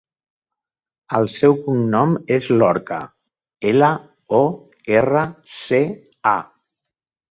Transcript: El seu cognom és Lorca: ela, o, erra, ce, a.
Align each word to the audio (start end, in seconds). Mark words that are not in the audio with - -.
El 1.17 1.29
seu 1.33 1.53
cognom 1.67 2.15
és 2.39 2.49
Lorca: 2.63 2.99
ela, 3.75 3.93
o, 4.43 4.43
erra, 5.01 5.31
ce, 5.63 5.87
a. 6.37 6.39